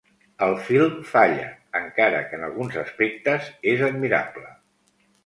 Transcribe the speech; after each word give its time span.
El 0.43 0.53
film 0.67 0.93
falla, 1.09 1.51
encara 1.79 2.21
que 2.31 2.39
en 2.39 2.45
alguns 2.47 2.79
aspectes 2.85 3.51
és 3.75 3.85
admirable. 3.89 4.49